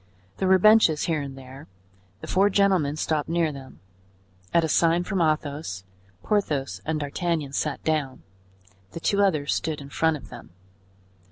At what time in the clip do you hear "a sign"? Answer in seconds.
4.63-5.03